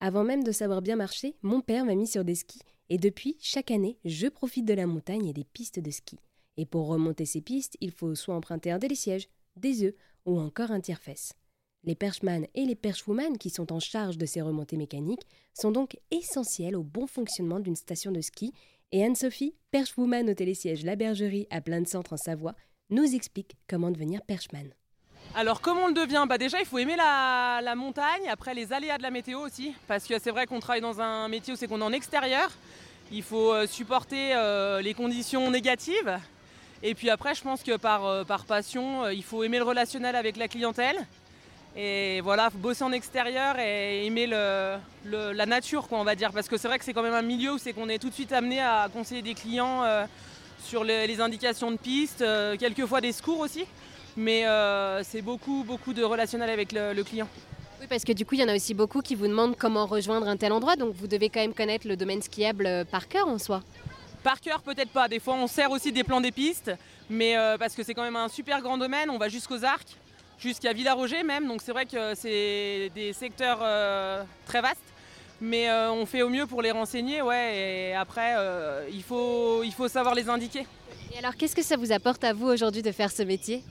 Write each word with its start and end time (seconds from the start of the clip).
Avant 0.00 0.24
même 0.24 0.44
de 0.44 0.52
savoir 0.52 0.82
bien 0.82 0.96
marcher, 0.96 1.36
mon 1.42 1.60
père 1.60 1.84
m'a 1.84 1.94
mis 1.94 2.06
sur 2.06 2.24
des 2.24 2.36
skis 2.36 2.60
et 2.90 2.98
depuis, 2.98 3.36
chaque 3.40 3.70
année, 3.70 3.98
je 4.04 4.28
profite 4.28 4.64
de 4.64 4.74
la 4.74 4.86
montagne 4.86 5.26
et 5.26 5.32
des 5.32 5.44
pistes 5.44 5.80
de 5.80 5.90
ski. 5.90 6.16
Et 6.56 6.66
pour 6.66 6.86
remonter 6.86 7.26
ces 7.26 7.40
pistes, 7.40 7.76
il 7.80 7.90
faut 7.90 8.14
soit 8.14 8.34
emprunter 8.34 8.70
un 8.70 8.78
télésiège, 8.78 9.28
des 9.56 9.84
œufs 9.84 9.94
ou 10.24 10.38
encore 10.38 10.70
un 10.70 10.80
tire-fesse. 10.80 11.32
Les 11.84 11.94
perchman 11.94 12.46
et 12.54 12.64
les 12.64 12.74
perchwoman 12.74 13.38
qui 13.38 13.50
sont 13.50 13.72
en 13.72 13.80
charge 13.80 14.18
de 14.18 14.26
ces 14.26 14.40
remontées 14.40 14.76
mécaniques 14.76 15.26
sont 15.54 15.70
donc 15.70 15.96
essentiels 16.10 16.76
au 16.76 16.82
bon 16.82 17.06
fonctionnement 17.06 17.60
d'une 17.60 17.76
station 17.76 18.10
de 18.10 18.20
ski 18.20 18.52
et 18.90 19.04
Anne-Sophie, 19.04 19.54
perchwoman 19.70 20.28
au 20.28 20.34
télésiège 20.34 20.84
La 20.84 20.96
Bergerie 20.96 21.46
à 21.50 21.60
plein 21.60 21.80
de 21.80 21.86
centres 21.86 22.14
en 22.14 22.16
Savoie, 22.16 22.56
nous 22.90 23.14
explique 23.14 23.56
comment 23.68 23.90
devenir 23.90 24.22
perchman. 24.22 24.70
Alors 25.34 25.60
comment 25.60 25.84
on 25.84 25.88
le 25.88 25.94
devient 25.94 26.24
bah 26.28 26.38
Déjà 26.38 26.58
il 26.58 26.66
faut 26.66 26.78
aimer 26.78 26.96
la, 26.96 27.74
montagne, 27.76 28.28
après 28.30 28.54
les 28.54 28.72
aléas 28.72 28.98
de 28.98 29.02
la 29.02 29.10
météo 29.10 29.40
aussi, 29.40 29.74
parce 29.86 30.04
que 30.06 30.18
c'est 30.18 30.30
vrai 30.30 30.46
qu'on 30.46 30.58
travaille 30.58 30.80
dans 30.80 31.00
un 31.00 31.28
métier 31.28 31.52
où 31.52 31.56
c'est 31.56 31.68
qu'on 31.68 31.80
est 31.80 31.84
en 31.84 31.92
extérieur, 31.92 32.50
il 33.12 33.22
faut 33.22 33.52
euh, 33.52 33.66
supporter 33.66 34.32
euh, 34.34 34.80
les 34.80 34.94
conditions 34.94 35.50
négatives, 35.50 36.18
et 36.82 36.94
puis 36.94 37.10
après 37.10 37.34
je 37.34 37.42
pense 37.42 37.62
que 37.62 37.76
par, 37.76 38.06
euh, 38.06 38.24
passion, 38.46 39.08
il 39.10 39.22
faut 39.22 39.44
aimer 39.44 39.58
le 39.58 39.64
relationnel 39.64 40.16
avec 40.16 40.36
la 40.36 40.48
clientèle, 40.48 41.06
et 41.76 42.20
voilà, 42.22 42.50
faut 42.50 42.58
bosser 42.58 42.82
en 42.82 42.92
extérieur 42.92 43.58
et 43.58 44.06
aimer 44.06 44.26
la 44.26 45.46
nature, 45.46 45.86
quoi, 45.86 46.00
on 46.00 46.04
va 46.04 46.16
dire. 46.16 46.32
Parce 46.32 46.48
que 46.48 46.56
c'est 46.56 46.66
vrai 46.66 46.78
que 46.78 46.84
c'est 46.84 46.94
quand 46.94 47.02
même 47.02 47.14
un 47.14 47.22
milieu 47.22 47.52
où 47.52 47.58
c'est 47.58 47.72
qu'on 47.72 47.88
est 47.88 47.98
tout 47.98 48.08
de 48.08 48.14
suite 48.14 48.32
amené 48.32 48.60
à 48.60 48.88
conseiller 48.92 49.22
des 49.22 49.34
clients 49.34 49.84
sur 50.64 50.82
les, 50.82 51.20
indications 51.20 51.70
de 51.70 51.76
piste, 51.76 52.24
quelquefois 52.58 53.00
des 53.00 53.12
secours 53.12 53.38
aussi 53.38 53.64
mais 54.18 54.46
euh, 54.46 55.02
c'est 55.04 55.22
beaucoup, 55.22 55.64
beaucoup 55.64 55.94
de 55.94 56.02
relationnel 56.02 56.50
avec 56.50 56.72
le, 56.72 57.02
client. 57.04 57.28
Oui, 57.80 57.86
parce 57.88 58.04
que 58.04 58.12
du 58.12 58.26
coup, 58.26 58.34
il 58.34 58.40
y 58.40 58.44
en 58.44 58.48
a 58.48 58.54
aussi 58.56 58.74
beaucoup 58.74 59.00
qui 59.00 59.14
vous 59.14 59.28
demandent 59.28 59.56
comment 59.56 59.86
rejoindre 59.86 60.26
un 60.26 60.36
tel 60.36 60.52
endroit, 60.52 60.74
donc 60.74 60.94
vous 60.94 61.06
devez 61.06 61.28
quand 61.28 61.40
même 61.40 61.54
connaître 61.54 61.86
le 61.86 61.96
domaine 61.96 62.20
skiable 62.20 62.66
euh, 62.66 62.84
par 62.84 63.06
cœur 63.06 63.28
en 63.28 63.38
soi. 63.38 63.62
Par 64.24 64.40
cœur, 64.40 64.60
peut-être 64.60 64.90
pas. 64.90 65.06
Des 65.06 65.20
fois, 65.20 65.34
on 65.34 65.46
sert 65.46 65.70
aussi 65.70 65.92
des 65.92 66.02
plans 66.02 66.20
des 66.20 66.32
pistes, 66.32 66.72
mais 67.08 67.38
euh, 67.38 67.56
parce 67.56 67.76
que 67.76 67.84
c'est 67.84 67.94
quand 67.94 68.02
même 68.02 68.16
un 68.16 68.28
super 68.28 68.60
grand 68.60 68.76
domaine. 68.76 69.08
On 69.08 69.18
va 69.18 69.28
jusqu'aux 69.28 69.64
Arcs, 69.64 69.96
jusqu'à 70.40 70.72
Villaroger 70.72 71.22
même, 71.22 71.46
donc 71.46 71.62
c'est 71.62 71.72
vrai 71.72 71.86
que 71.86 72.16
c'est 72.16 72.90
des 72.96 73.12
secteurs 73.12 73.60
très 74.46 74.60
vastes. 74.60 74.82
Mais 75.40 75.70
on 75.70 76.04
fait 76.04 76.22
au 76.22 76.28
mieux 76.28 76.46
pour 76.46 76.62
les 76.62 76.72
renseigner, 76.72 77.22
ouais, 77.22 77.90
et 77.90 77.94
après, 77.94 78.34
il, 78.92 79.04
faut, 79.04 79.62
il 79.62 79.72
faut 79.72 79.86
savoir 79.86 80.16
les 80.16 80.28
indiquer. 80.28 80.66
Et 81.14 81.18
alors, 81.18 81.36
qu'est-ce 81.36 81.54
que 81.54 81.62
ça 81.62 81.76
vous 81.76 81.92
apporte 81.92 82.24
à 82.24 82.32
vous 82.32 82.48
aujourd'hui 82.48 82.82
de 82.82 82.90
faire 82.90 83.12
ce 83.12 83.22
métier? 83.22 83.62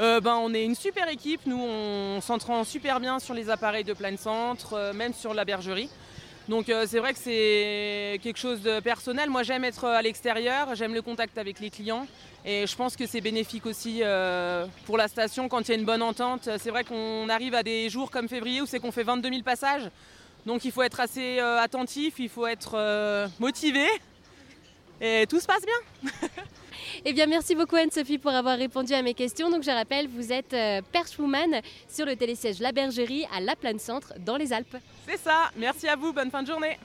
Euh, 0.00 0.18
ben, 0.18 0.36
on 0.42 0.54
est 0.54 0.64
une 0.64 0.74
super 0.74 1.08
équipe, 1.10 1.42
nous 1.44 1.60
on 1.60 2.22
s'entraîne 2.22 2.64
super 2.64 3.00
bien 3.00 3.18
sur 3.18 3.34
les 3.34 3.50
appareils 3.50 3.84
de 3.84 3.92
plein 3.92 4.16
centre, 4.16 4.72
euh, 4.72 4.92
même 4.94 5.12
sur 5.12 5.34
la 5.34 5.44
bergerie. 5.44 5.90
Donc 6.48 6.70
euh, 6.70 6.86
c'est 6.88 7.00
vrai 7.00 7.12
que 7.12 7.18
c'est 7.18 8.18
quelque 8.22 8.38
chose 8.38 8.62
de 8.62 8.80
personnel. 8.80 9.28
Moi 9.28 9.42
j'aime 9.42 9.62
être 9.62 9.84
à 9.84 10.00
l'extérieur, 10.00 10.74
j'aime 10.74 10.94
le 10.94 11.02
contact 11.02 11.36
avec 11.36 11.60
les 11.60 11.68
clients 11.68 12.06
et 12.46 12.66
je 12.66 12.74
pense 12.76 12.96
que 12.96 13.06
c'est 13.06 13.20
bénéfique 13.20 13.66
aussi 13.66 14.02
pour 14.86 14.96
la 14.96 15.06
station 15.06 15.50
quand 15.50 15.68
il 15.68 15.72
y 15.72 15.74
a 15.74 15.78
une 15.78 15.84
bonne 15.84 16.02
entente. 16.02 16.48
C'est 16.56 16.70
vrai 16.70 16.82
qu'on 16.82 17.28
arrive 17.28 17.54
à 17.54 17.62
des 17.62 17.90
jours 17.90 18.10
comme 18.10 18.26
février 18.26 18.62
où 18.62 18.66
c'est 18.66 18.80
qu'on 18.80 18.92
fait 18.92 19.02
22 19.02 19.28
000 19.28 19.42
passages. 19.42 19.90
Donc 20.46 20.64
il 20.64 20.72
faut 20.72 20.82
être 20.82 21.00
assez 21.00 21.38
attentif, 21.38 22.14
il 22.18 22.30
faut 22.30 22.46
être 22.46 23.28
motivé 23.38 23.86
et 25.02 25.26
tout 25.28 25.40
se 25.40 25.46
passe 25.46 25.62
bien. 25.62 26.10
Eh 27.04 27.14
bien, 27.14 27.26
merci 27.26 27.54
beaucoup 27.54 27.76
Anne-Sophie 27.76 28.18
pour 28.18 28.30
avoir 28.30 28.58
répondu 28.58 28.92
à 28.92 29.00
mes 29.00 29.14
questions. 29.14 29.48
Donc, 29.48 29.62
je 29.62 29.70
rappelle, 29.70 30.06
vous 30.06 30.32
êtes 30.32 30.52
euh, 30.52 30.82
perchwoman 30.92 31.62
sur 31.88 32.04
le 32.04 32.14
télésiège 32.14 32.60
La 32.60 32.72
Bergerie 32.72 33.24
à 33.34 33.40
La 33.40 33.56
Plaine 33.56 33.78
Centre 33.78 34.12
dans 34.18 34.36
les 34.36 34.52
Alpes. 34.52 34.76
C'est 35.08 35.16
ça. 35.16 35.50
Merci 35.56 35.88
à 35.88 35.96
vous. 35.96 36.12
Bonne 36.12 36.30
fin 36.30 36.42
de 36.42 36.48
journée. 36.48 36.76